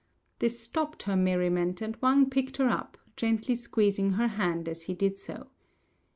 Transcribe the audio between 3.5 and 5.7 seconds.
squeezing her hand as he did so.